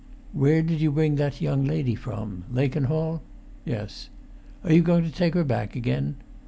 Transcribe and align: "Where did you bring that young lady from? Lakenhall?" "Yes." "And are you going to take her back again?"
"Where 0.33 0.63
did 0.63 0.81
you 0.81 0.91
bring 0.91 1.17
that 1.17 1.41
young 1.41 1.63
lady 1.63 1.93
from? 1.93 2.45
Lakenhall?" 2.51 3.21
"Yes." 3.65 4.09
"And 4.63 4.71
are 4.71 4.75
you 4.75 4.81
going 4.81 5.03
to 5.03 5.11
take 5.11 5.35
her 5.35 5.43
back 5.43 5.75
again?" 5.75 6.15